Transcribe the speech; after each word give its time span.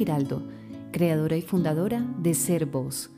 Giraldo, 0.00 0.42
creadora 0.92 1.36
y 1.36 1.42
fundadora 1.42 2.00
de 2.16 2.32
Ser 2.32 2.64
Voz, 2.64 3.10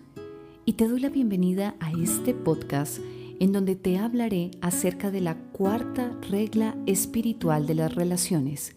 y 0.64 0.72
te 0.72 0.88
doy 0.88 0.98
la 0.98 1.10
bienvenida 1.10 1.76
a 1.78 1.92
este 1.92 2.34
podcast 2.34 2.98
en 3.38 3.52
donde 3.52 3.76
te 3.76 3.98
hablaré 3.98 4.50
acerca 4.60 5.12
de 5.12 5.20
la 5.20 5.36
cuarta 5.36 6.10
regla 6.28 6.74
espiritual 6.86 7.68
de 7.68 7.76
las 7.76 7.94
relaciones. 7.94 8.74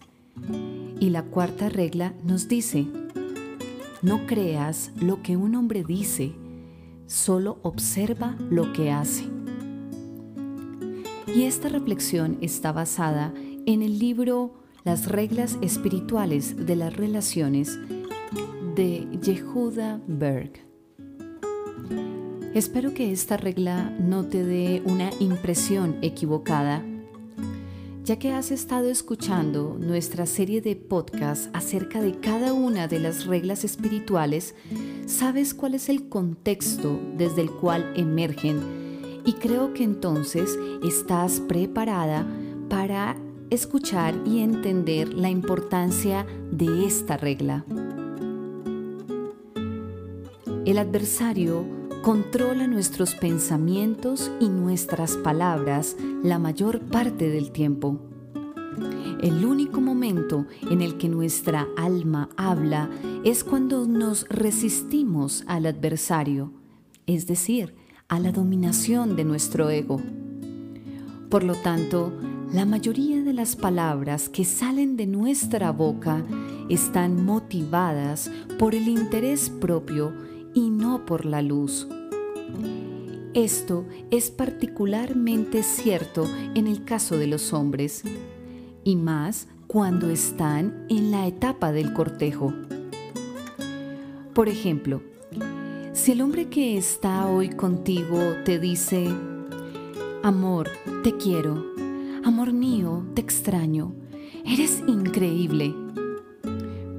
Y 1.00 1.10
la 1.10 1.24
cuarta 1.24 1.68
regla 1.68 2.14
nos 2.24 2.48
dice, 2.48 2.86
no 4.04 4.28
creas 4.28 4.92
lo 5.02 5.24
que 5.24 5.36
un 5.36 5.56
hombre 5.56 5.84
dice, 5.84 6.36
solo 7.08 7.58
observa 7.64 8.38
lo 8.52 8.72
que 8.72 8.92
hace. 8.92 9.24
Y 11.36 11.46
esta 11.46 11.70
reflexión 11.70 12.38
está 12.42 12.72
basada 12.72 13.34
en 13.66 13.82
el 13.82 13.98
libro 13.98 14.54
Las 14.84 15.08
reglas 15.08 15.58
espirituales 15.64 16.68
de 16.68 16.76
las 16.76 16.96
relaciones 16.96 17.80
de 18.76 19.08
Yehuda 19.22 20.02
Berg. 20.06 20.52
Espero 22.54 22.94
que 22.94 23.12
esta 23.12 23.38
regla 23.38 23.90
no 24.00 24.26
te 24.26 24.44
dé 24.44 24.82
una 24.86 25.12
impresión 25.20 25.98
equivocada, 26.02 26.84
ya 28.04 28.20
que 28.20 28.32
has 28.32 28.52
estado 28.52 28.90
escuchando 28.90 29.78
nuestra 29.80 30.26
serie 30.26 30.62
de 30.62 30.76
podcasts 30.76 31.50
acerca 31.54 32.02
de 32.02 32.20
cada 32.20 32.52
una 32.52 32.88
de 32.88 33.00
las 33.00 33.26
reglas 33.26 33.64
espirituales, 33.64 34.56
sabes 35.06 35.54
cuál 35.54 35.76
es 35.76 35.88
el 35.88 36.10
contexto 36.10 37.00
desde 37.18 37.44
el 37.44 37.52
cual 37.52 37.94
emergen 37.96 39.22
y 39.26 39.34
creo 39.34 39.74
que 39.74 39.84
entonces 39.84 40.50
estás 40.84 41.40
preparada 41.40 42.28
para 42.70 43.16
escuchar 43.50 44.16
y 44.26 44.42
entender 44.42 45.14
la 45.14 45.30
importancia 45.30 46.26
de 46.52 46.86
esta 46.86 47.16
regla. 47.16 47.66
El 50.66 50.80
adversario 50.80 51.64
controla 52.02 52.66
nuestros 52.66 53.14
pensamientos 53.14 54.32
y 54.40 54.50
nuestras 54.50 55.16
palabras 55.16 55.96
la 56.24 56.40
mayor 56.40 56.80
parte 56.80 57.30
del 57.30 57.52
tiempo. 57.52 58.00
El 59.22 59.46
único 59.46 59.80
momento 59.80 60.48
en 60.72 60.82
el 60.82 60.98
que 60.98 61.08
nuestra 61.08 61.68
alma 61.78 62.30
habla 62.36 62.90
es 63.24 63.44
cuando 63.44 63.86
nos 63.86 64.28
resistimos 64.28 65.44
al 65.46 65.68
adversario, 65.68 66.52
es 67.06 67.28
decir, 67.28 67.76
a 68.08 68.20
la 68.20 68.32
dominación 68.32 69.16
de 69.16 69.24
nuestro 69.24 69.70
ego. 69.70 70.02
Por 71.30 71.44
lo 71.44 71.54
tanto, 71.54 72.12
la 72.52 72.66
mayoría 72.66 73.22
de 73.22 73.34
las 73.34 73.56
palabras 73.56 74.30
que 74.30 74.46
salen 74.46 74.98
de 74.98 75.06
nuestra 75.06 75.72
boca 75.72 76.26
están 76.70 77.24
motivadas 77.24 78.32
por 78.58 78.74
el 78.74 78.88
interés 78.88 79.52
propio 79.52 80.12
y 80.56 80.72
no 80.72 81.06
por 81.06 81.26
la 81.26 81.44
luz. 81.44 81.88
Esto 83.36 83.86
es 84.10 84.32
particularmente 84.32 85.62
cierto 85.62 86.26
en 86.56 86.66
el 86.66 86.86
caso 86.86 87.18
de 87.18 87.28
los 87.28 87.54
hombres, 87.54 88.04
y 88.84 88.96
más 88.96 89.48
cuando 89.68 90.10
están 90.10 90.86
en 90.90 91.12
la 91.12 91.28
etapa 91.28 91.74
del 91.74 91.94
cortejo. 91.94 92.54
Por 94.34 94.48
ejemplo, 94.48 95.02
si 95.92 96.14
el 96.14 96.22
hombre 96.22 96.48
que 96.48 96.78
está 96.78 97.28
hoy 97.28 97.50
contigo 97.50 98.20
te 98.46 98.58
dice, 98.58 99.10
amor, 100.24 100.70
te 101.04 101.18
quiero, 101.18 101.66
amor 102.24 102.54
mío, 102.54 103.06
te 103.14 103.22
extraño, 103.22 103.94
eres 104.46 104.82
increíble, 104.88 105.76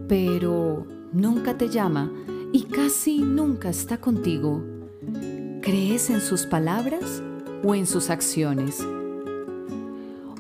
pero 0.09 0.87
nunca 1.12 1.56
te 1.56 1.71
llama 1.71 2.12
y 2.56 2.62
casi 2.62 3.19
nunca 3.19 3.69
está 3.69 4.00
contigo, 4.00 4.65
¿crees 5.61 6.09
en 6.09 6.22
sus 6.22 6.47
palabras 6.47 7.22
o 7.62 7.75
en 7.75 7.87
sus 7.87 8.09
acciones? 8.09 8.83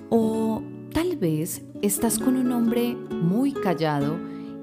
O 0.08 0.62
tal 0.94 1.18
vez 1.18 1.60
estás 1.82 2.18
con 2.18 2.36
un 2.36 2.52
hombre 2.52 2.96
muy 3.10 3.52
callado 3.52 4.16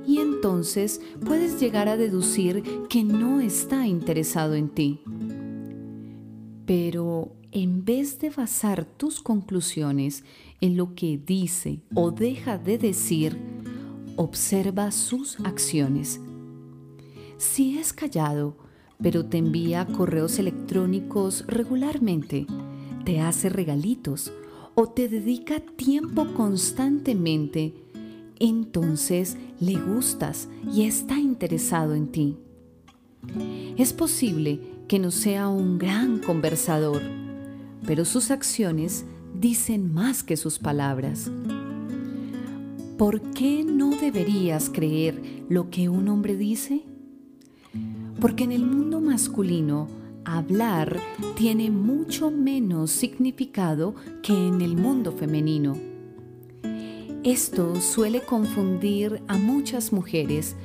y 0.03 0.18
entonces 0.18 1.00
puedes 1.24 1.59
llegar 1.59 1.90
a 1.90 1.96
deducir 1.96 2.63
que 2.90 3.03
no 3.03 3.40
está 3.40 3.86
interesado 3.86 4.56
en 4.56 4.69
ti. 4.69 5.02
Pero 6.66 7.36
en 7.52 7.86
vez 7.86 8.18
de 8.18 8.31
basar 8.31 8.84
tus 8.84 9.22
conclusiones 9.22 10.24
en 10.59 10.75
lo 10.75 10.96
que 10.96 11.22
dice 11.24 11.84
o 11.94 12.09
deja 12.09 12.58
de 12.58 12.80
decir, 12.80 13.38
observa 14.16 14.90
sus 14.90 15.40
acciones. 15.42 16.19
Si 17.38 17.78
es 17.78 17.94
callado, 17.94 18.58
pero 19.02 19.26
te 19.26 19.38
envía 19.38 19.86
correos 19.86 20.40
electrónicos 20.40 21.46
regularmente, 21.48 22.48
te 23.04 23.20
hace 23.20 23.50
regalitos 23.50 24.32
o 24.76 24.90
te 24.90 25.10
dedica 25.10 25.60
tiempo 25.60 26.26
constantemente, 26.34 27.74
entonces 28.40 29.38
le 29.60 29.76
gustas 29.80 30.50
y 30.74 30.84
está 30.84 31.20
interesado 31.20 31.96
en 31.96 32.08
ti. 32.08 32.38
Es 33.78 33.94
posible 33.94 34.60
que 34.88 35.00
no 35.00 35.12
sea 35.12 35.48
un 35.48 35.78
gran 35.78 36.20
conversador, 36.20 37.02
pero 37.86 38.06
sus 38.06 38.32
acciones 38.32 39.06
dicen 39.34 39.94
más 39.94 40.24
que 40.24 40.38
sus 40.38 40.60
palabras. 40.60 41.32
¿Por 42.98 43.22
qué 43.34 43.64
no 43.64 43.90
deberías 43.90 44.70
creer 44.70 45.22
lo 45.50 45.70
que 45.70 45.90
un 45.90 46.08
hombre 46.08 46.38
dice? 46.38 46.84
Porque 48.24 48.46
en 48.46 48.54
el 48.54 48.66
mundo 48.66 49.02
masculino, 49.02 49.90
hablar 50.24 50.98
tiene 51.36 51.70
mucho 51.70 52.32
menos 52.32 52.90
significado 52.90 53.96
que 54.22 54.32
en 54.32 54.62
el 54.62 54.78
mundo 54.78 55.12
femenino. 55.12 55.76
Esto 57.26 57.76
suele 57.82 58.22
confundir 58.22 59.22
a 59.28 59.38
muchas 59.38 59.92
mujeres 59.92 60.56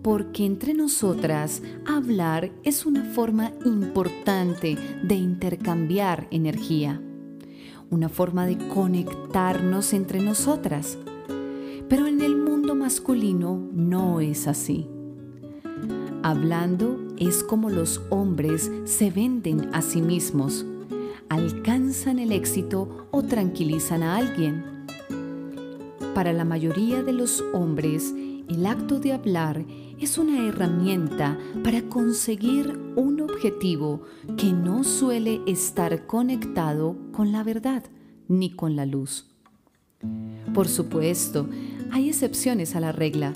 porque 0.00 0.46
entre 0.46 0.74
nosotras 0.74 1.60
hablar 1.88 2.52
es 2.62 2.86
una 2.86 3.02
forma 3.02 3.50
importante 3.64 4.78
de 5.02 5.16
intercambiar 5.16 6.28
energía, 6.30 7.02
una 7.90 8.08
forma 8.08 8.46
de 8.46 8.58
conectarnos 8.68 9.92
entre 9.92 10.20
nosotras. 10.20 10.96
Pero 11.88 12.06
en 12.06 12.20
el 12.20 12.36
mundo 12.36 12.76
masculino 12.76 13.60
no 13.72 14.20
es 14.20 14.46
así. 14.46 14.86
Hablando 16.22 17.07
es 17.20 17.42
como 17.42 17.70
los 17.70 18.00
hombres 18.10 18.70
se 18.84 19.10
venden 19.10 19.70
a 19.72 19.82
sí 19.82 20.02
mismos, 20.02 20.64
alcanzan 21.28 22.18
el 22.18 22.32
éxito 22.32 23.08
o 23.10 23.22
tranquilizan 23.22 24.02
a 24.02 24.16
alguien 24.16 24.78
para 26.18 26.32
la 26.32 26.44
mayoría 26.44 27.04
de 27.04 27.12
los 27.12 27.44
hombres, 27.52 28.12
el 28.48 28.66
acto 28.66 28.98
de 28.98 29.12
hablar 29.12 29.64
es 30.00 30.18
una 30.18 30.48
herramienta 30.48 31.38
para 31.62 31.82
conseguir 31.82 32.76
un 32.96 33.20
objetivo 33.20 34.02
que 34.36 34.52
no 34.52 34.82
suele 34.82 35.40
estar 35.46 36.08
conectado 36.08 36.96
con 37.12 37.30
la 37.30 37.44
verdad 37.44 37.84
ni 38.26 38.50
con 38.50 38.74
la 38.74 38.84
luz. 38.84 39.30
Por 40.54 40.66
supuesto, 40.66 41.48
hay 41.92 42.08
excepciones 42.08 42.74
a 42.74 42.80
la 42.80 42.90
regla, 42.90 43.32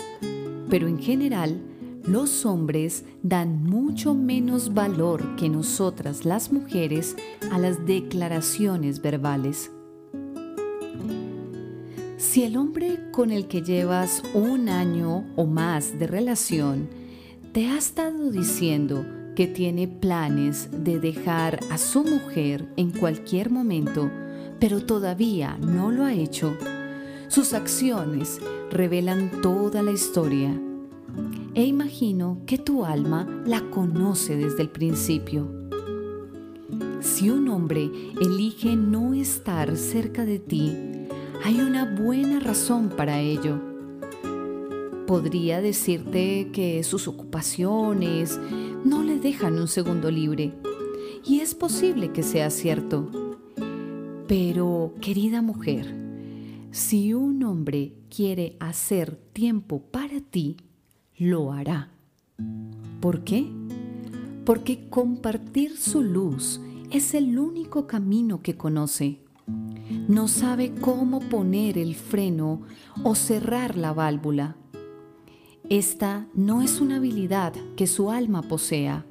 pero 0.69 0.89
en 0.89 0.99
general, 0.99 1.63
los 2.05 2.45
hombres 2.45 3.05
dan 3.23 3.63
mucho 3.63 4.15
menos 4.15 4.75
valor 4.75 5.37
que 5.37 5.49
nosotras 5.49 6.25
las 6.25 6.53
mujeres 6.53 7.17
a 7.51 7.59
las 7.59 7.87
declaraciones 7.87 9.01
verbales. 9.01 9.71
Si 12.17 12.45
el 12.45 12.57
hombre 12.57 13.11
con 13.13 13.31
el 13.31 13.47
que 13.47 13.63
llevas 13.63 14.23
un 14.35 14.69
año 14.69 15.25
o 15.37 15.45
más 15.45 15.99
de 15.99 16.07
relación 16.07 16.89
te 17.53 17.69
ha 17.69 17.77
estado 17.77 18.31
diciendo 18.31 19.05
que 19.37 19.47
tiene 19.47 19.87
planes 19.89 20.69
de 20.73 20.99
dejar 20.99 21.61
a 21.71 21.79
su 21.79 22.05
mujer 22.05 22.73
en 22.77 22.91
cualquier 22.91 23.51
momento, 23.51 24.11
pero 24.59 24.85
todavía 24.85 25.59
no 25.59 25.91
lo 25.91 26.05
ha 26.05 26.13
hecho, 26.15 26.57
sus 27.29 27.55
acciones 27.55 28.41
revelan 28.71 29.31
toda 29.43 29.83
la 29.83 29.93
historia. 29.93 30.59
E 31.55 31.65
imagino 31.65 32.41
que 32.47 32.57
tu 32.57 32.85
alma 32.85 33.27
la 33.45 33.61
conoce 33.71 34.37
desde 34.37 34.63
el 34.63 34.71
principio. 34.71 35.51
Si 37.01 37.29
un 37.29 37.49
hombre 37.49 37.91
elige 38.23 38.75
no 38.75 39.13
estar 39.13 39.77
cerca 39.77 40.25
de 40.25 40.39
ti, 40.39 40.73
hay 41.45 41.61
una 41.61 41.95
buena 41.95 42.41
razón 42.41 42.89
para 42.89 43.21
ello. 43.21 43.61
Podría 45.07 45.61
decirte 45.61 46.49
que 46.55 46.83
sus 46.85 47.07
ocupaciones 47.07 48.41
no 48.85 49.03
le 49.03 49.19
dejan 49.19 49.59
un 49.59 49.69
segundo 49.69 50.11
libre, 50.11 50.55
y 51.27 51.41
es 51.41 51.55
posible 51.55 52.13
que 52.13 52.23
sea 52.23 52.49
cierto. 52.49 53.11
Pero, 54.27 54.95
querida 55.03 55.43
mujer, 55.43 55.95
si 56.71 57.13
un 57.13 57.43
hombre 57.43 57.93
quiere 58.09 58.57
hacer 58.59 59.17
tiempo 59.35 59.83
para 59.83 60.21
ti, 60.21 60.57
lo 61.17 61.53
hará. 61.53 61.91
¿Por 63.01 63.25
qué? 63.25 63.51
Porque 64.45 64.89
compartir 64.89 65.77
su 65.77 66.03
luz 66.03 66.61
es 66.91 67.15
el 67.15 67.39
único 67.39 67.87
camino 67.87 68.43
que 68.43 68.57
conoce. 68.57 69.21
No 70.09 70.29
sabe 70.29 70.73
cómo 70.81 71.21
poner 71.21 71.79
el 71.79 71.95
freno 71.95 72.63
o 73.03 73.15
cerrar 73.15 73.77
la 73.77 73.93
válvula. 73.93 74.57
Esta 75.69 76.27
no 76.35 76.61
es 76.63 76.81
una 76.81 76.97
habilidad 76.97 77.53
que 77.77 77.87
su 77.87 78.11
alma 78.11 78.43
posea. 78.43 79.07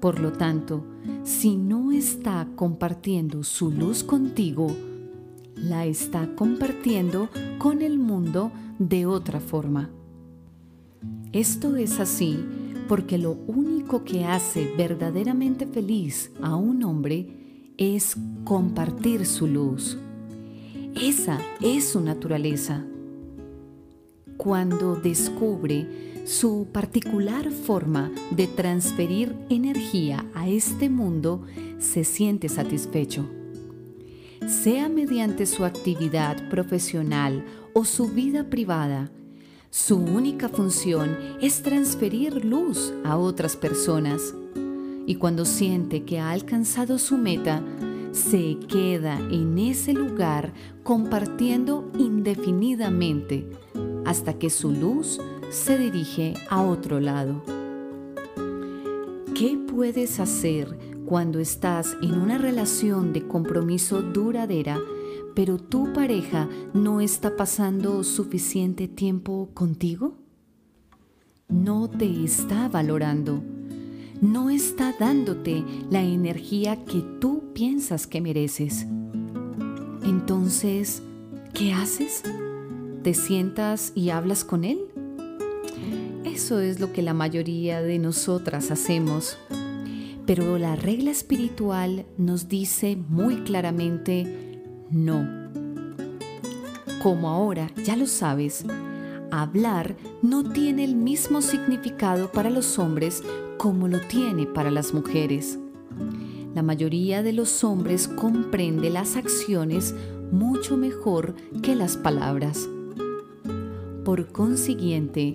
Por 0.00 0.20
lo 0.20 0.32
tanto, 0.32 0.84
si 1.24 1.56
no 1.56 1.92
está 1.92 2.46
compartiendo 2.54 3.42
su 3.42 3.70
luz 3.70 4.04
contigo, 4.04 4.68
la 5.56 5.86
está 5.86 6.34
compartiendo 6.36 7.28
con 7.58 7.82
el 7.82 7.98
mundo 7.98 8.52
de 8.78 9.06
otra 9.06 9.40
forma. 9.40 9.90
Esto 11.36 11.76
es 11.76 12.00
así 12.00 12.42
porque 12.88 13.18
lo 13.18 13.32
único 13.32 14.04
que 14.04 14.24
hace 14.24 14.72
verdaderamente 14.74 15.66
feliz 15.66 16.30
a 16.40 16.56
un 16.56 16.82
hombre 16.82 17.26
es 17.76 18.16
compartir 18.44 19.26
su 19.26 19.46
luz. 19.46 19.98
Esa 20.98 21.38
es 21.60 21.90
su 21.90 22.00
naturaleza. 22.00 22.86
Cuando 24.38 24.96
descubre 24.96 26.24
su 26.24 26.68
particular 26.72 27.50
forma 27.50 28.10
de 28.30 28.46
transferir 28.46 29.36
energía 29.50 30.24
a 30.32 30.48
este 30.48 30.88
mundo, 30.88 31.42
se 31.78 32.04
siente 32.04 32.48
satisfecho. 32.48 33.28
Sea 34.46 34.88
mediante 34.88 35.44
su 35.44 35.66
actividad 35.66 36.48
profesional 36.48 37.44
o 37.74 37.84
su 37.84 38.08
vida 38.08 38.48
privada, 38.48 39.10
su 39.76 39.98
única 39.98 40.48
función 40.48 41.18
es 41.38 41.60
transferir 41.60 42.46
luz 42.46 42.94
a 43.04 43.18
otras 43.18 43.56
personas. 43.56 44.34
Y 45.04 45.16
cuando 45.16 45.44
siente 45.44 46.02
que 46.04 46.18
ha 46.18 46.30
alcanzado 46.30 46.98
su 46.98 47.18
meta, 47.18 47.62
se 48.10 48.56
queda 48.68 49.18
en 49.18 49.58
ese 49.58 49.92
lugar 49.92 50.54
compartiendo 50.82 51.90
indefinidamente 51.98 53.50
hasta 54.06 54.38
que 54.38 54.48
su 54.48 54.72
luz 54.72 55.20
se 55.50 55.76
dirige 55.76 56.32
a 56.48 56.62
otro 56.62 56.98
lado. 56.98 57.44
¿Qué 59.34 59.58
puedes 59.58 60.20
hacer 60.20 60.78
cuando 61.04 61.38
estás 61.38 61.98
en 62.00 62.14
una 62.14 62.38
relación 62.38 63.12
de 63.12 63.28
compromiso 63.28 64.00
duradera 64.00 64.80
pero 65.36 65.58
tu 65.58 65.92
pareja 65.92 66.48
no 66.72 67.02
está 67.02 67.36
pasando 67.36 68.02
suficiente 68.04 68.88
tiempo 68.88 69.50
contigo? 69.52 70.16
No 71.46 71.90
te 71.90 72.24
está 72.24 72.70
valorando. 72.70 73.44
No 74.22 74.48
está 74.48 74.94
dándote 74.98 75.62
la 75.90 76.00
energía 76.00 76.82
que 76.86 77.02
tú 77.20 77.52
piensas 77.52 78.06
que 78.06 78.22
mereces. 78.22 78.86
Entonces, 80.04 81.02
¿qué 81.52 81.74
haces? 81.74 82.22
¿Te 83.02 83.12
sientas 83.12 83.92
y 83.94 84.08
hablas 84.08 84.42
con 84.42 84.64
él? 84.64 84.78
Eso 86.24 86.60
es 86.60 86.80
lo 86.80 86.94
que 86.94 87.02
la 87.02 87.12
mayoría 87.12 87.82
de 87.82 87.98
nosotras 87.98 88.70
hacemos. 88.70 89.36
Pero 90.24 90.56
la 90.56 90.76
regla 90.76 91.10
espiritual 91.10 92.06
nos 92.16 92.48
dice 92.48 92.96
muy 92.96 93.42
claramente 93.42 94.45
no. 94.90 95.26
Como 97.02 97.28
ahora 97.28 97.70
ya 97.84 97.96
lo 97.96 98.06
sabes, 98.06 98.64
hablar 99.30 99.96
no 100.22 100.44
tiene 100.44 100.84
el 100.84 100.96
mismo 100.96 101.42
significado 101.42 102.30
para 102.32 102.50
los 102.50 102.78
hombres 102.78 103.22
como 103.58 103.88
lo 103.88 104.00
tiene 104.00 104.46
para 104.46 104.70
las 104.70 104.94
mujeres. 104.94 105.58
La 106.54 106.62
mayoría 106.62 107.22
de 107.22 107.32
los 107.32 107.64
hombres 107.64 108.08
comprende 108.08 108.90
las 108.90 109.16
acciones 109.16 109.94
mucho 110.32 110.76
mejor 110.76 111.34
que 111.62 111.74
las 111.74 111.96
palabras. 111.96 112.68
Por 114.04 114.32
consiguiente, 114.32 115.34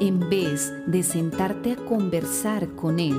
en 0.00 0.28
vez 0.30 0.72
de 0.86 1.02
sentarte 1.02 1.72
a 1.72 1.76
conversar 1.76 2.68
con 2.74 2.98
él 2.98 3.16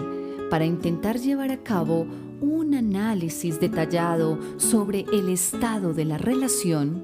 para 0.50 0.66
intentar 0.66 1.18
llevar 1.18 1.52
a 1.52 1.64
cabo 1.64 2.06
un 2.42 2.74
análisis 2.74 3.60
detallado 3.60 4.40
sobre 4.58 5.06
el 5.14 5.30
estado 5.30 5.94
de 5.94 6.06
la 6.06 6.18
relación, 6.18 7.04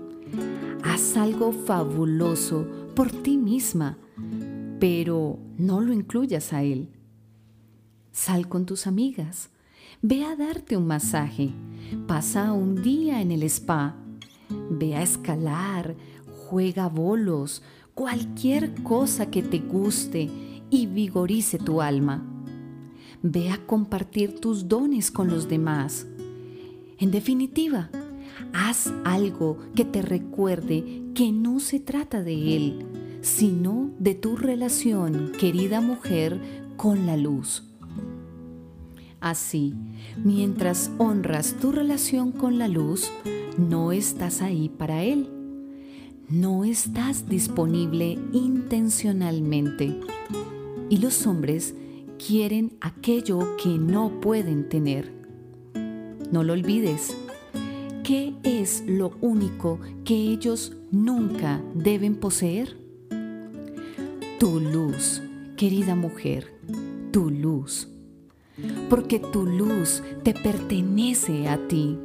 haz 0.84 1.16
algo 1.16 1.52
fabuloso 1.52 2.68
por 2.96 3.12
ti 3.12 3.38
misma, 3.38 3.98
pero 4.80 5.38
no 5.58 5.82
lo 5.82 5.94
incluyas 5.94 6.54
a 6.54 6.64
él. 6.64 6.90
Sal 8.12 8.50
con 8.50 8.66
tus 8.66 8.88
amigas, 8.88 9.52
ve 10.02 10.26
a 10.26 10.36
darte 10.36 10.76
un 10.76 10.88
masaje, 10.88 11.52
pasa 12.08 12.52
un 12.52 12.82
día 12.82 13.22
en 13.22 13.32
el 13.32 13.44
spa, 13.44 13.96
ve 14.72 14.96
a 14.96 15.04
escalar, 15.04 15.96
juega 16.48 16.90
bolos, 16.90 17.62
cualquier 17.94 18.74
cosa 18.82 19.30
que 19.30 19.44
te 19.44 19.60
guste 19.60 20.30
y 20.72 20.88
vigorice 20.88 21.60
tu 21.60 21.80
alma 21.80 22.37
Ve 23.22 23.50
a 23.50 23.58
compartir 23.66 24.40
tus 24.40 24.68
dones 24.68 25.12
con 25.12 25.28
los 25.28 25.48
demás. 25.50 26.08
En 27.00 27.12
definitiva, 27.12 27.90
haz 28.54 28.94
algo 29.04 29.58
que 29.76 29.86
te 29.86 30.02
recuerde 30.02 31.04
que 31.14 31.32
no 31.32 31.60
se 31.60 31.80
trata 31.80 32.24
de 32.24 32.56
Él, 32.56 32.86
sino 33.22 33.92
de 34.00 34.16
tu 34.16 34.36
relación, 34.36 35.32
querida 35.40 35.82
mujer, 35.82 36.40
con 36.78 37.06
la 37.06 37.18
luz. 37.18 37.64
Así, 39.20 39.74
mientras 40.24 40.92
honras 41.00 41.56
tu 41.60 41.72
relación 41.72 42.32
con 42.32 42.60
la 42.60 42.68
luz, 42.68 43.12
no 43.58 43.92
estás 43.92 44.42
ahí 44.44 44.70
para 44.70 45.04
Él. 45.04 45.28
No 46.30 46.66
estás 46.66 47.28
disponible 47.28 48.20
intencionalmente. 48.32 50.00
Y 50.90 50.98
los 50.98 51.26
hombres 51.26 51.74
quieren 52.18 52.78
aquello 52.82 53.56
que 53.58 53.78
no 53.78 54.20
pueden 54.22 54.70
tener. 54.70 55.12
No 56.32 56.44
lo 56.44 56.54
olvides. 56.54 57.16
¿Qué 58.04 58.34
es 58.44 58.84
lo 58.88 59.14
único 59.22 59.80
que 60.04 60.16
ellos 60.16 60.74
nunca 60.92 61.62
deben 61.74 62.16
poseer? 62.16 62.78
Tu 64.40 64.60
luz, 64.60 65.22
querida 65.56 65.96
mujer, 65.96 66.54
tu 67.12 67.30
luz. 67.30 67.90
Porque 68.90 69.20
tu 69.20 69.46
luz 69.46 70.04
te 70.24 70.34
pertenece 70.34 71.48
a 71.48 71.68
ti. 71.68 71.98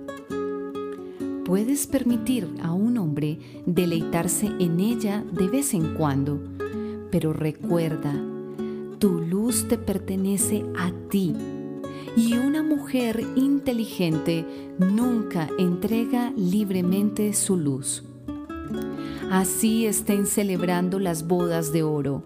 Puedes 1.44 1.86
permitir 1.86 2.48
a 2.62 2.72
un 2.72 2.98
hombre 2.98 3.38
deleitarse 3.66 4.46
en 4.58 4.80
ella 4.80 5.24
de 5.32 5.48
vez 5.48 5.74
en 5.74 5.94
cuando, 5.94 6.40
pero 7.10 7.32
recuerda 7.32 8.31
tu 9.02 9.20
luz 9.20 9.66
te 9.66 9.78
pertenece 9.78 10.64
a 10.78 10.92
ti. 11.10 11.34
Y 12.16 12.34
una 12.34 12.62
mujer 12.62 13.26
inteligente 13.34 14.46
nunca 14.78 15.48
entrega 15.58 16.32
libremente 16.36 17.32
su 17.32 17.56
luz. 17.56 18.04
Así 19.28 19.86
estén 19.86 20.24
celebrando 20.24 21.00
las 21.00 21.26
bodas 21.26 21.72
de 21.72 21.82
oro. 21.82 22.22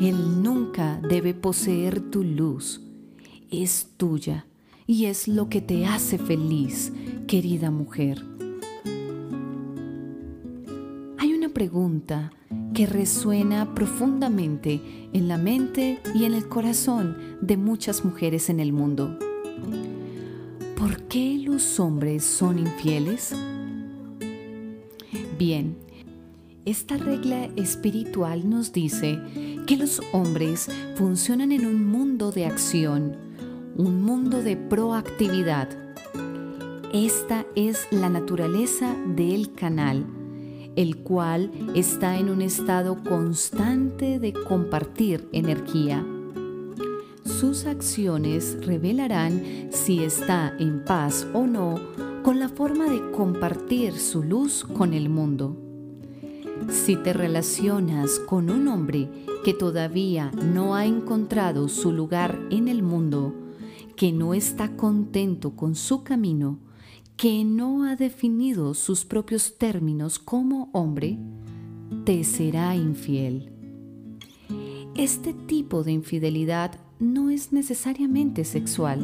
Él 0.00 0.42
nunca 0.42 1.00
debe 1.08 1.34
poseer 1.34 2.00
tu 2.00 2.24
luz. 2.24 2.80
Es 3.52 3.90
tuya 3.96 4.44
y 4.88 5.04
es 5.04 5.28
lo 5.28 5.48
que 5.48 5.60
te 5.60 5.86
hace 5.86 6.18
feliz, 6.18 6.92
querida 7.28 7.70
mujer. 7.70 8.24
Hay 11.16 11.32
una 11.32 11.50
pregunta 11.50 12.32
que 12.74 12.86
resuena 12.86 13.74
profundamente 13.74 14.80
en 15.12 15.28
la 15.28 15.38
mente 15.38 16.00
y 16.14 16.24
en 16.24 16.34
el 16.34 16.48
corazón 16.48 17.16
de 17.40 17.56
muchas 17.56 18.04
mujeres 18.04 18.50
en 18.50 18.60
el 18.60 18.72
mundo. 18.72 19.18
¿Por 20.76 21.02
qué 21.04 21.38
los 21.38 21.80
hombres 21.80 22.24
son 22.24 22.58
infieles? 22.58 23.34
Bien, 25.38 25.76
esta 26.64 26.96
regla 26.96 27.48
espiritual 27.56 28.48
nos 28.48 28.72
dice 28.72 29.18
que 29.66 29.76
los 29.76 30.02
hombres 30.12 30.68
funcionan 30.96 31.52
en 31.52 31.66
un 31.66 31.84
mundo 31.86 32.30
de 32.30 32.46
acción, 32.46 33.16
un 33.76 34.02
mundo 34.02 34.42
de 34.42 34.56
proactividad. 34.56 35.68
Esta 36.92 37.46
es 37.54 37.86
la 37.90 38.08
naturaleza 38.08 38.94
del 39.06 39.52
canal 39.52 40.17
el 40.78 40.98
cual 40.98 41.50
está 41.74 42.18
en 42.18 42.30
un 42.30 42.40
estado 42.40 43.02
constante 43.02 44.20
de 44.20 44.32
compartir 44.32 45.28
energía. 45.32 46.06
Sus 47.24 47.66
acciones 47.66 48.56
revelarán 48.64 49.70
si 49.72 50.04
está 50.04 50.54
en 50.60 50.84
paz 50.84 51.26
o 51.34 51.48
no 51.48 51.80
con 52.22 52.38
la 52.38 52.48
forma 52.48 52.88
de 52.88 53.10
compartir 53.10 53.98
su 53.98 54.22
luz 54.22 54.62
con 54.62 54.94
el 54.94 55.08
mundo. 55.08 55.56
Si 56.68 56.94
te 56.94 57.12
relacionas 57.12 58.20
con 58.20 58.48
un 58.48 58.68
hombre 58.68 59.08
que 59.44 59.54
todavía 59.54 60.30
no 60.30 60.76
ha 60.76 60.86
encontrado 60.86 61.68
su 61.68 61.90
lugar 61.90 62.38
en 62.50 62.68
el 62.68 62.84
mundo, 62.84 63.34
que 63.96 64.12
no 64.12 64.32
está 64.32 64.76
contento 64.76 65.56
con 65.56 65.74
su 65.74 66.04
camino, 66.04 66.60
que 67.18 67.44
no 67.44 67.82
ha 67.82 67.96
definido 67.96 68.74
sus 68.74 69.04
propios 69.04 69.58
términos 69.58 70.20
como 70.20 70.70
hombre, 70.72 71.18
te 72.04 72.22
será 72.22 72.76
infiel. 72.76 73.50
Este 74.94 75.32
tipo 75.32 75.82
de 75.82 75.90
infidelidad 75.90 76.78
no 77.00 77.30
es 77.30 77.52
necesariamente 77.52 78.44
sexual. 78.44 79.00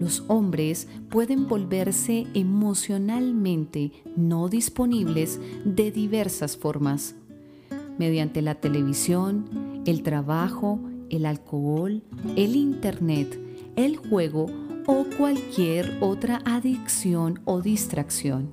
Los 0.00 0.24
hombres 0.28 0.88
pueden 1.10 1.46
volverse 1.48 2.26
emocionalmente 2.32 3.92
no 4.16 4.48
disponibles 4.48 5.38
de 5.66 5.90
diversas 5.90 6.56
formas, 6.56 7.14
mediante 7.98 8.40
la 8.40 8.54
televisión, 8.54 9.82
el 9.84 10.02
trabajo, 10.02 10.80
el 11.10 11.26
alcohol, 11.26 12.02
el 12.36 12.56
internet, 12.56 13.38
el 13.76 13.98
juego 13.98 14.46
o 14.86 15.04
cualquier 15.16 15.98
otra 16.00 16.40
adicción 16.44 17.40
o 17.44 17.60
distracción. 17.60 18.50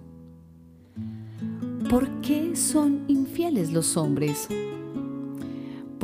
¿Por 1.90 2.10
qué 2.22 2.56
son 2.56 3.04
infieles 3.08 3.72
los 3.72 3.98
hombres? 3.98 4.50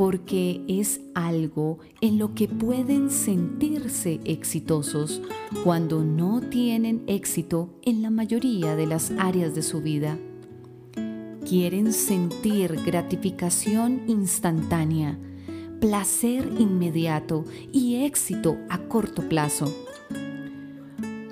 porque 0.00 0.62
es 0.66 1.02
algo 1.14 1.78
en 2.00 2.18
lo 2.18 2.34
que 2.34 2.48
pueden 2.48 3.10
sentirse 3.10 4.18
exitosos 4.24 5.20
cuando 5.62 6.02
no 6.02 6.40
tienen 6.40 7.02
éxito 7.06 7.68
en 7.82 8.00
la 8.00 8.08
mayoría 8.08 8.76
de 8.76 8.86
las 8.86 9.12
áreas 9.18 9.54
de 9.54 9.60
su 9.60 9.82
vida. 9.82 10.16
Quieren 11.46 11.92
sentir 11.92 12.80
gratificación 12.82 14.04
instantánea, 14.06 15.18
placer 15.82 16.50
inmediato 16.58 17.44
y 17.70 17.96
éxito 17.96 18.56
a 18.70 18.78
corto 18.78 19.28
plazo. 19.28 19.89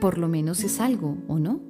Por 0.00 0.19
lo 0.19 0.28
menos 0.28 0.62
es 0.62 0.81
algo, 0.81 1.17
¿o 1.26 1.38
no? 1.38 1.61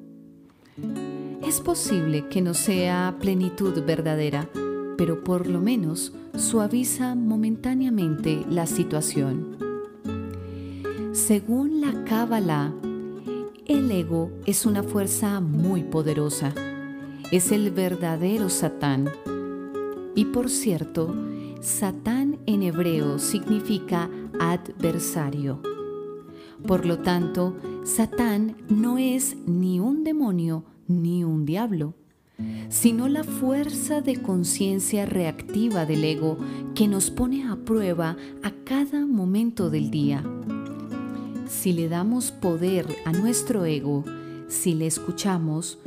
Es 1.47 1.61
posible 1.61 2.29
que 2.29 2.43
no 2.43 2.53
sea 2.53 3.17
plenitud 3.21 3.83
verdadera, 3.85 4.51
pero 4.99 5.25
por 5.25 5.47
lo 5.47 5.61
menos 5.61 6.13
suaviza 6.37 7.15
momentáneamente 7.15 8.45
la 8.51 8.67
situación. 8.67 9.57
Según 11.13 11.81
la 11.81 12.05
Kabbalah, 12.05 12.75
el 13.67 13.91
ego 13.91 14.31
es 14.45 14.67
una 14.67 14.83
fuerza 14.83 15.41
muy 15.41 15.85
poderosa. 15.85 16.55
Es 17.31 17.51
el 17.51 17.71
verdadero 17.71 18.51
Satán. 18.51 19.11
Y 20.15 20.27
por 20.27 20.51
cierto, 20.51 21.15
Satán 21.61 22.39
en 22.47 22.63
hebreo 22.63 23.19
significa 23.19 24.11
adversario. 24.39 25.61
Por 26.67 26.87
lo 26.87 26.99
tanto, 26.99 27.57
Satán 27.89 28.55
no 28.69 28.99
es 28.99 29.35
ni 29.47 29.81
un 29.81 30.05
demonio 30.05 30.65
ni 30.87 31.25
un 31.25 31.47
diablo 31.47 31.95
sino 32.69 33.09
la 33.09 33.25
fuerza 33.25 34.01
de 34.01 34.21
conciencia 34.23 35.07
reactiva 35.07 35.87
del 35.87 36.05
ego 36.05 36.39
que 36.75 36.87
nos 36.87 37.11
pone 37.11 37.49
a 37.49 37.57
prueba 37.57 38.17
a 38.43 38.53
cada 38.65 39.07
momento 39.07 39.71
del 39.71 39.91
día. 39.91 40.23
Si 41.49 41.73
le 41.73 41.89
damos 41.89 42.31
poder 42.31 42.87
a 43.07 43.13
nuestro 43.13 43.65
ego, 43.65 44.05
si 44.47 44.75
le 44.75 44.87
escuchamos, 44.87 45.79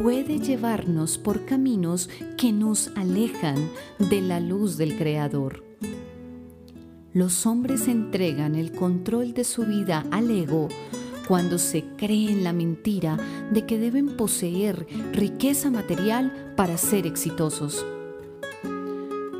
puede 0.00 0.38
llevarnos 0.38 1.18
por 1.18 1.46
caminos 1.46 2.08
que 2.36 2.52
nos 2.52 2.88
alejan 2.94 3.56
de 3.98 4.20
la 4.20 4.38
luz 4.38 4.76
del 4.76 4.96
Creador. 4.96 5.64
Los 7.12 7.46
hombres 7.46 7.88
entregan 7.88 8.54
el 8.54 8.70
control 8.70 9.32
de 9.32 9.42
su 9.42 9.64
vida 9.64 10.04
al 10.12 10.30
ego 10.30 10.68
cuando 11.28 11.58
se 11.58 11.84
cree 11.98 12.32
en 12.32 12.42
la 12.42 12.54
mentira 12.54 13.18
de 13.52 13.66
que 13.66 13.78
deben 13.78 14.16
poseer 14.16 14.86
riqueza 15.12 15.70
material 15.70 16.54
para 16.56 16.78
ser 16.78 17.06
exitosos. 17.06 17.84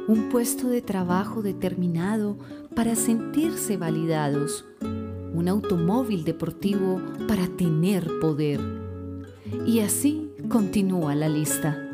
Un 0.06 0.28
puesto 0.30 0.68
de 0.68 0.82
trabajo 0.82 1.40
determinado 1.40 2.36
para 2.74 2.94
sentirse 2.94 3.78
validados. 3.78 4.66
Un 5.32 5.48
automóvil 5.48 6.24
deportivo 6.24 7.00
para 7.26 7.46
tener 7.48 8.06
poder. 8.20 8.60
Y 9.66 9.80
así 9.80 10.30
continúa 10.50 11.14
la 11.14 11.30
lista. 11.30 11.88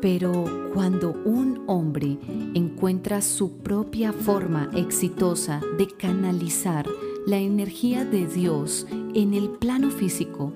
Pero 0.00 0.44
cuando 0.74 1.12
un 1.24 1.62
hombre 1.68 2.18
encuentra 2.54 3.20
su 3.22 3.58
propia 3.58 4.12
forma 4.12 4.70
exitosa 4.74 5.60
de 5.76 5.86
canalizar 5.86 6.86
la 7.28 7.36
energía 7.36 8.06
de 8.06 8.26
Dios 8.26 8.86
en 9.12 9.34
el 9.34 9.50
plano 9.50 9.90
físico. 9.90 10.54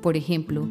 Por 0.00 0.16
ejemplo, 0.16 0.66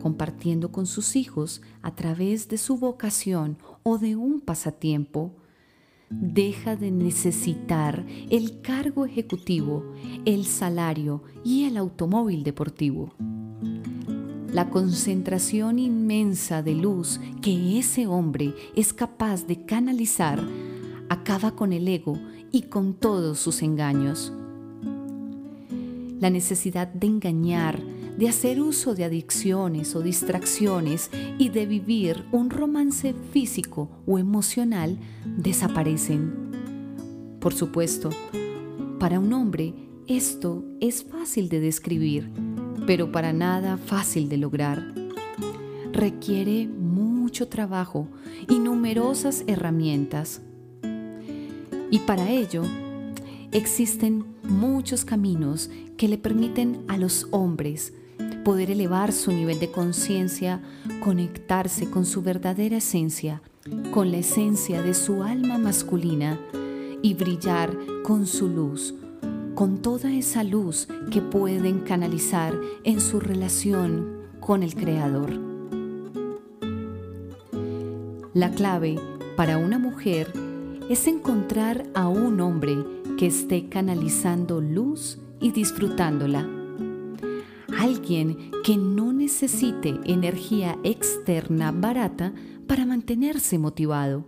compartiendo 0.00 0.70
con 0.70 0.86
sus 0.86 1.16
hijos 1.16 1.62
a 1.82 1.96
través 1.96 2.46
de 2.46 2.58
su 2.58 2.76
vocación 2.76 3.58
o 3.82 3.98
de 3.98 4.14
un 4.14 4.40
pasatiempo, 4.40 5.32
deja 6.10 6.76
de 6.76 6.92
necesitar 6.92 8.06
el 8.30 8.60
cargo 8.60 9.04
ejecutivo, 9.04 9.82
el 10.24 10.44
salario 10.46 11.24
y 11.42 11.64
el 11.64 11.76
automóvil 11.76 12.44
deportivo. 12.44 13.12
La 14.52 14.70
concentración 14.70 15.80
inmensa 15.80 16.62
de 16.62 16.76
luz 16.76 17.18
que 17.42 17.80
ese 17.80 18.06
hombre 18.06 18.54
es 18.76 18.92
capaz 18.92 19.44
de 19.44 19.64
canalizar 19.64 20.40
acaba 21.08 21.56
con 21.56 21.72
el 21.72 21.88
ego 21.88 22.16
y 22.52 22.62
con 22.62 22.94
todos 22.94 23.40
sus 23.40 23.62
engaños 23.62 24.32
la 26.20 26.30
necesidad 26.30 26.88
de 26.88 27.06
engañar, 27.06 27.80
de 28.16 28.28
hacer 28.28 28.60
uso 28.60 28.94
de 28.94 29.04
adicciones 29.04 29.94
o 29.94 30.02
distracciones 30.02 31.10
y 31.38 31.50
de 31.50 31.66
vivir 31.66 32.24
un 32.32 32.50
romance 32.50 33.14
físico 33.32 33.88
o 34.06 34.18
emocional 34.18 34.98
desaparecen. 35.24 36.34
Por 37.40 37.54
supuesto, 37.54 38.10
para 38.98 39.20
un 39.20 39.32
hombre 39.32 39.74
esto 40.08 40.64
es 40.80 41.04
fácil 41.04 41.50
de 41.50 41.60
describir, 41.60 42.30
pero 42.86 43.12
para 43.12 43.34
nada 43.34 43.76
fácil 43.76 44.30
de 44.30 44.38
lograr. 44.38 44.94
Requiere 45.92 46.66
mucho 46.66 47.48
trabajo 47.48 48.08
y 48.48 48.58
numerosas 48.58 49.44
herramientas. 49.46 50.40
Y 51.90 51.98
para 52.00 52.30
ello, 52.30 52.62
existen 53.52 54.24
muchos 54.42 55.04
caminos 55.04 55.70
que 55.96 56.08
le 56.08 56.18
permiten 56.18 56.84
a 56.88 56.96
los 56.96 57.26
hombres 57.30 57.92
poder 58.44 58.70
elevar 58.70 59.12
su 59.12 59.32
nivel 59.32 59.58
de 59.58 59.70
conciencia, 59.70 60.62
conectarse 61.04 61.90
con 61.90 62.06
su 62.06 62.22
verdadera 62.22 62.78
esencia, 62.78 63.42
con 63.92 64.10
la 64.10 64.18
esencia 64.18 64.82
de 64.82 64.94
su 64.94 65.22
alma 65.22 65.58
masculina 65.58 66.38
y 67.02 67.14
brillar 67.14 67.76
con 68.04 68.26
su 68.26 68.48
luz, 68.48 68.94
con 69.54 69.82
toda 69.82 70.12
esa 70.12 70.44
luz 70.44 70.88
que 71.10 71.20
pueden 71.20 71.80
canalizar 71.80 72.54
en 72.84 73.00
su 73.00 73.20
relación 73.20 74.22
con 74.40 74.62
el 74.62 74.74
Creador. 74.74 75.38
La 78.34 78.50
clave 78.50 78.98
para 79.36 79.58
una 79.58 79.78
mujer 79.78 80.32
es 80.88 81.06
encontrar 81.06 81.86
a 81.94 82.08
un 82.08 82.40
hombre 82.40 82.76
que 83.18 83.26
esté 83.26 83.68
canalizando 83.68 84.60
luz 84.60 85.18
y 85.40 85.50
disfrutándola. 85.50 86.48
Alguien 87.76 88.52
que 88.64 88.76
no 88.76 89.12
necesite 89.12 89.98
energía 90.04 90.78
externa 90.84 91.72
barata 91.72 92.32
para 92.68 92.86
mantenerse 92.86 93.58
motivado. 93.58 94.24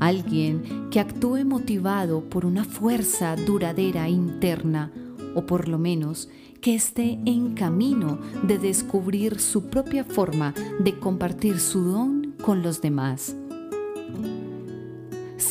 Alguien 0.00 0.88
que 0.90 1.00
actúe 1.00 1.44
motivado 1.46 2.28
por 2.28 2.44
una 2.44 2.64
fuerza 2.64 3.34
duradera 3.36 4.08
interna 4.08 4.92
o 5.34 5.46
por 5.46 5.66
lo 5.66 5.78
menos 5.78 6.28
que 6.60 6.74
esté 6.74 7.18
en 7.24 7.54
camino 7.54 8.18
de 8.46 8.58
descubrir 8.58 9.40
su 9.40 9.64
propia 9.70 10.04
forma 10.04 10.52
de 10.78 10.98
compartir 10.98 11.58
su 11.58 11.80
don 11.84 12.34
con 12.44 12.62
los 12.62 12.82
demás. 12.82 13.34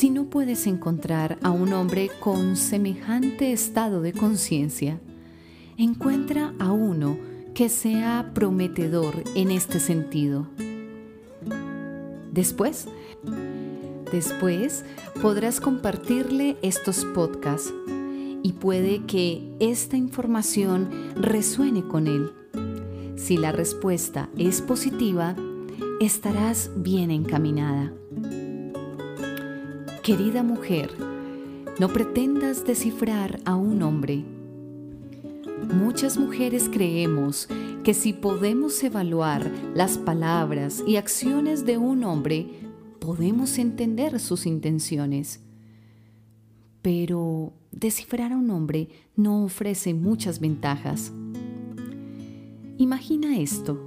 Si 0.02 0.10
no 0.10 0.24
puedes 0.24 0.66
encontrar 0.66 1.38
a 1.44 1.52
un 1.52 1.72
hombre 1.72 2.10
con 2.18 2.56
semejante 2.56 3.52
estado 3.52 4.00
de 4.00 4.12
conciencia, 4.12 4.98
encuentra 5.76 6.54
a 6.58 6.72
uno 6.72 7.16
que 7.54 7.68
sea 7.68 8.32
prometedor 8.34 9.22
en 9.36 9.52
este 9.52 9.78
sentido. 9.78 10.48
Después, 12.32 12.88
después 14.10 14.84
podrás 15.20 15.60
compartirle 15.60 16.56
estos 16.62 17.04
podcasts 17.04 17.72
y 18.42 18.54
puede 18.54 19.06
que 19.06 19.54
esta 19.60 19.96
información 19.96 20.90
resuene 21.14 21.86
con 21.86 22.08
él. 22.08 22.32
Si 23.14 23.36
la 23.36 23.52
respuesta 23.52 24.30
es 24.36 24.62
positiva, 24.62 25.36
estarás 26.00 26.72
bien 26.74 27.12
encaminada. 27.12 27.92
Querida 30.02 30.42
mujer, 30.42 30.90
no 31.78 31.86
pretendas 31.86 32.66
descifrar 32.66 33.38
a 33.44 33.54
un 33.54 33.82
hombre. 33.82 34.24
Muchas 35.72 36.18
mujeres 36.18 36.68
creemos 36.68 37.46
que 37.84 37.94
si 37.94 38.12
podemos 38.12 38.82
evaluar 38.82 39.48
las 39.76 39.98
palabras 39.98 40.82
y 40.88 40.96
acciones 40.96 41.64
de 41.66 41.78
un 41.78 42.02
hombre, 42.02 42.48
podemos 42.98 43.58
entender 43.58 44.18
sus 44.18 44.44
intenciones. 44.44 45.38
Pero 46.82 47.52
descifrar 47.70 48.32
a 48.32 48.36
un 48.36 48.50
hombre 48.50 48.88
no 49.14 49.44
ofrece 49.44 49.94
muchas 49.94 50.40
ventajas. 50.40 51.12
Imagina 52.76 53.38
esto. 53.38 53.80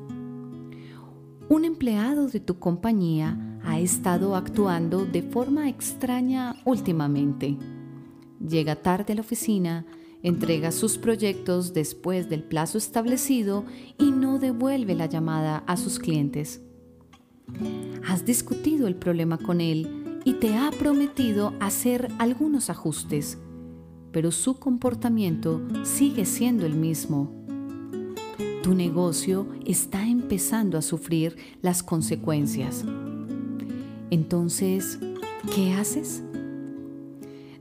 Un 1.49 1.65
empleado 1.65 2.29
de 2.29 2.39
tu 2.39 2.57
compañía 2.57 3.44
ha 3.65 3.79
estado 3.79 4.35
actuando 4.35 5.05
de 5.05 5.21
forma 5.21 5.67
extraña 5.69 6.55
últimamente. 6.65 7.57
Llega 8.39 8.75
tarde 8.75 9.13
a 9.13 9.15
la 9.15 9.21
oficina, 9.21 9.85
entrega 10.23 10.71
sus 10.71 10.97
proyectos 10.97 11.73
después 11.73 12.29
del 12.29 12.43
plazo 12.43 12.77
establecido 12.77 13.65
y 13.97 14.11
no 14.11 14.39
devuelve 14.39 14.95
la 14.95 15.07
llamada 15.07 15.63
a 15.67 15.77
sus 15.77 15.99
clientes. 15.99 16.61
Has 18.07 18.25
discutido 18.25 18.87
el 18.87 18.95
problema 18.95 19.37
con 19.37 19.61
él 19.61 20.21
y 20.23 20.33
te 20.33 20.57
ha 20.57 20.71
prometido 20.71 21.53
hacer 21.59 22.09
algunos 22.17 22.69
ajustes, 22.69 23.37
pero 24.11 24.31
su 24.31 24.59
comportamiento 24.59 25.61
sigue 25.83 26.25
siendo 26.25 26.65
el 26.65 26.75
mismo 26.75 27.45
tu 28.65 28.73
negocio 28.73 29.45
está 29.63 30.07
empezando 30.07 30.79
a 30.79 30.81
sufrir 30.81 31.37
las 31.61 31.83
consecuencias. 31.83 32.83
Entonces, 34.09 34.99
¿qué 35.53 35.73
haces? 35.73 36.23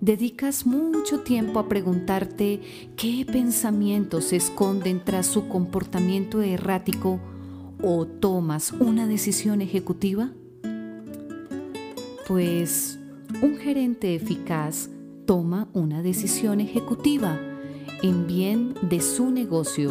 Dedicas 0.01 0.67
mucho 0.67 1.21
tiempo 1.21 1.59
a 1.59 1.69
preguntarte 1.69 2.61
qué 2.97 3.25
pensamientos 3.25 4.27
se 4.27 4.37
esconden 4.37 5.03
tras 5.03 5.27
su 5.27 5.49
comportamiento 5.49 6.43
errático 6.43 7.21
o 7.83 8.07
tomas 8.07 8.73
una 8.73 9.07
decisión 9.07 9.63
ejecutiva? 9.63 10.31
Pues 12.29 12.99
un 13.43 13.57
gerente 13.57 14.15
eficaz 14.15 14.91
toma 15.27 15.69
una 15.73 16.03
decisión 16.03 16.61
ejecutiva 16.61 17.39
en 18.03 18.27
bien 18.27 18.75
de 18.83 19.01
su 19.01 19.31
negocio 19.31 19.91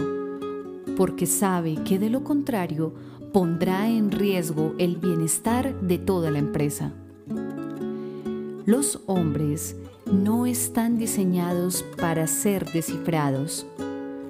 porque 0.96 1.26
sabe 1.26 1.76
que 1.84 1.98
de 2.00 2.10
lo 2.10 2.24
contrario 2.24 2.94
pondrá 3.34 3.90
en 3.90 4.12
riesgo 4.12 4.76
el 4.78 4.98
bienestar 4.98 5.82
de 5.82 5.98
toda 5.98 6.30
la 6.30 6.38
empresa. 6.38 6.94
Los 8.66 9.02
hombres 9.08 9.76
no 10.12 10.46
están 10.46 10.98
diseñados 10.98 11.84
para 11.98 12.28
ser 12.28 12.72
descifrados, 12.72 13.66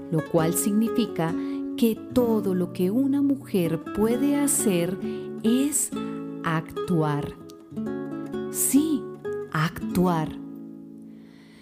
lo 0.09 0.25
cual 0.31 0.53
significa 0.53 1.35
que 1.77 1.95
todo 2.13 2.55
lo 2.55 2.71
que 2.71 2.89
una 2.89 3.21
mujer 3.21 3.83
puede 3.95 4.37
hacer 4.37 4.97
es 5.43 5.91
actuar. 6.43 7.35
Sí, 8.51 9.03
actuar. 9.51 10.29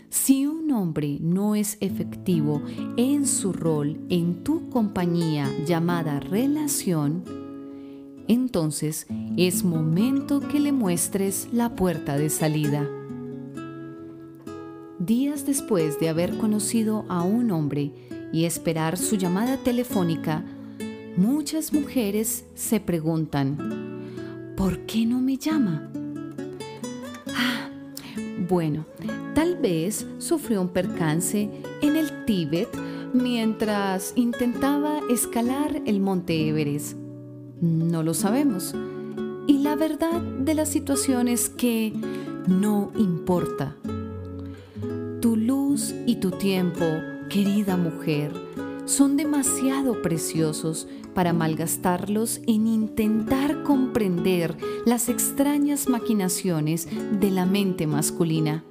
Si 0.09 0.45
un 0.45 0.71
hombre 0.71 1.17
no 1.21 1.55
es 1.55 1.77
efectivo 1.79 2.61
en 2.97 3.25
su 3.25 3.53
rol 3.53 3.99
en 4.09 4.43
tu 4.43 4.69
compañía 4.69 5.49
llamada 5.65 6.19
relación, 6.19 7.40
entonces 8.33 9.07
es 9.37 9.63
momento 9.63 10.39
que 10.39 10.59
le 10.59 10.71
muestres 10.71 11.47
la 11.51 11.75
puerta 11.75 12.17
de 12.17 12.29
salida. 12.29 12.87
Días 14.99 15.45
después 15.45 15.99
de 15.99 16.09
haber 16.09 16.37
conocido 16.37 17.05
a 17.09 17.23
un 17.23 17.51
hombre 17.51 17.91
y 18.31 18.45
esperar 18.45 18.97
su 18.97 19.15
llamada 19.15 19.57
telefónica, 19.57 20.45
muchas 21.17 21.73
mujeres 21.73 22.45
se 22.55 22.79
preguntan, 22.79 24.53
¿por 24.55 24.85
qué 24.85 25.05
no 25.05 25.19
me 25.19 25.37
llama? 25.37 25.91
Ah, 27.35 27.69
bueno, 28.47 28.85
Tal 29.33 29.55
vez 29.55 30.05
sufrió 30.17 30.61
un 30.61 30.69
percance 30.69 31.49
en 31.81 31.95
el 31.95 32.25
Tíbet 32.25 32.69
mientras 33.13 34.13
intentaba 34.15 34.99
escalar 35.09 35.81
el 35.85 36.01
monte 36.01 36.49
Everest. 36.49 37.00
No 37.61 38.01
lo 38.01 38.15
sabemos. 38.15 38.73
Y 39.45 39.59
la 39.59 39.75
verdad 39.75 40.19
de 40.19 40.55
la 40.55 40.65
situación 40.65 41.27
es 41.27 41.47
que 41.47 41.93
no 42.47 42.91
importa. 42.97 43.75
Tu 45.21 45.35
luz 45.35 45.93
y 46.07 46.15
tu 46.15 46.31
tiempo, 46.31 46.85
querida 47.29 47.77
mujer, 47.77 48.33
son 48.85 49.15
demasiado 49.15 50.01
preciosos 50.01 50.87
para 51.13 51.33
malgastarlos 51.33 52.41
en 52.47 52.65
intentar 52.65 53.61
comprender 53.61 54.57
las 54.85 55.07
extrañas 55.07 55.87
maquinaciones 55.87 56.87
de 57.19 57.29
la 57.29 57.45
mente 57.45 57.85
masculina. 57.85 58.63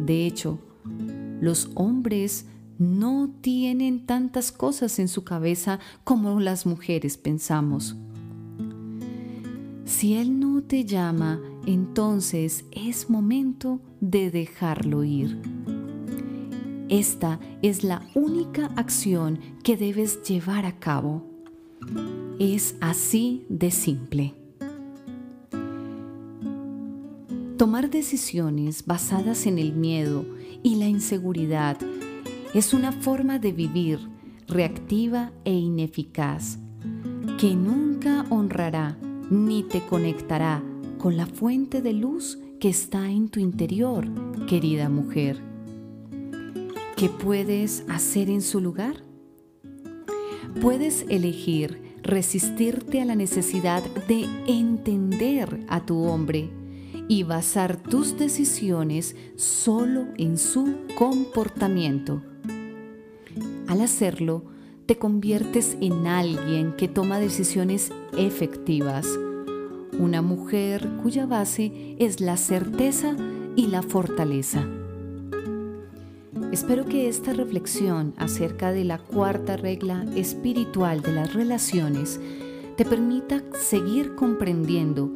De 0.00 0.26
hecho, 0.26 0.58
los 1.40 1.70
hombres 1.74 2.46
no 2.80 3.30
tienen 3.42 4.06
tantas 4.06 4.52
cosas 4.52 4.98
en 4.98 5.08
su 5.08 5.22
cabeza 5.22 5.78
como 6.02 6.40
las 6.40 6.64
mujeres 6.64 7.18
pensamos. 7.18 7.94
Si 9.84 10.14
Él 10.14 10.40
no 10.40 10.62
te 10.62 10.86
llama, 10.86 11.40
entonces 11.66 12.64
es 12.72 13.10
momento 13.10 13.80
de 14.00 14.30
dejarlo 14.30 15.04
ir. 15.04 15.38
Esta 16.88 17.38
es 17.60 17.84
la 17.84 18.02
única 18.14 18.70
acción 18.76 19.38
que 19.62 19.76
debes 19.76 20.22
llevar 20.22 20.64
a 20.64 20.78
cabo. 20.78 21.22
Es 22.38 22.76
así 22.80 23.44
de 23.50 23.70
simple. 23.70 24.34
Tomar 27.58 27.90
decisiones 27.90 28.86
basadas 28.86 29.44
en 29.44 29.58
el 29.58 29.74
miedo 29.74 30.24
y 30.62 30.76
la 30.76 30.88
inseguridad 30.88 31.76
es 32.54 32.74
una 32.74 32.90
forma 32.90 33.38
de 33.38 33.52
vivir 33.52 34.00
reactiva 34.48 35.32
e 35.44 35.52
ineficaz 35.52 36.58
que 37.38 37.54
nunca 37.54 38.26
honrará 38.28 38.98
ni 39.30 39.62
te 39.62 39.80
conectará 39.82 40.62
con 40.98 41.16
la 41.16 41.26
fuente 41.26 41.80
de 41.80 41.92
luz 41.92 42.38
que 42.58 42.68
está 42.68 43.08
en 43.10 43.28
tu 43.28 43.38
interior, 43.40 44.06
querida 44.46 44.88
mujer. 44.88 45.40
¿Qué 46.96 47.08
puedes 47.08 47.84
hacer 47.88 48.28
en 48.28 48.42
su 48.42 48.60
lugar? 48.60 48.96
Puedes 50.60 51.06
elegir 51.08 51.80
resistirte 52.02 53.00
a 53.00 53.04
la 53.04 53.14
necesidad 53.14 53.82
de 54.08 54.26
entender 54.46 55.64
a 55.68 55.86
tu 55.86 56.02
hombre 56.02 56.50
y 57.08 57.22
basar 57.22 57.76
tus 57.76 58.18
decisiones 58.18 59.16
solo 59.36 60.08
en 60.16 60.36
su 60.36 60.76
comportamiento. 60.96 62.22
Al 63.70 63.82
hacerlo, 63.82 64.42
te 64.86 64.98
conviertes 64.98 65.76
en 65.80 66.08
alguien 66.08 66.72
que 66.72 66.88
toma 66.88 67.20
decisiones 67.20 67.92
efectivas, 68.18 69.06
una 69.96 70.22
mujer 70.22 70.88
cuya 71.04 71.24
base 71.24 71.94
es 72.00 72.20
la 72.20 72.36
certeza 72.36 73.14
y 73.54 73.68
la 73.68 73.82
fortaleza. 73.82 74.66
Espero 76.50 76.84
que 76.84 77.08
esta 77.08 77.32
reflexión 77.32 78.12
acerca 78.16 78.72
de 78.72 78.82
la 78.82 78.98
cuarta 78.98 79.56
regla 79.56 80.04
espiritual 80.16 81.00
de 81.00 81.12
las 81.12 81.32
relaciones 81.32 82.20
te 82.76 82.84
permita 82.84 83.44
seguir 83.52 84.16
comprendiendo 84.16 85.14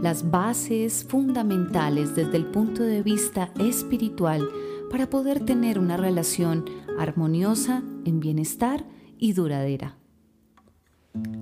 las 0.00 0.30
bases 0.30 1.02
fundamentales 1.02 2.14
desde 2.14 2.36
el 2.36 2.46
punto 2.46 2.84
de 2.84 3.02
vista 3.02 3.50
espiritual 3.58 4.48
para 4.88 5.10
poder 5.10 5.40
tener 5.40 5.80
una 5.80 5.96
relación 5.96 6.64
armoniosa, 6.98 7.82
en 8.04 8.20
bienestar 8.20 8.84
y 9.18 9.32
duradera. 9.32 9.96